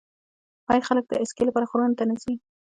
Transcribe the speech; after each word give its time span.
آیا 0.71 0.81
خلک 0.89 1.05
د 1.07 1.13
اسکی 1.23 1.43
لپاره 1.47 1.69
غرونو 1.71 1.97
ته 1.99 2.03
نه 2.09 2.15
ځي؟ 2.21 2.33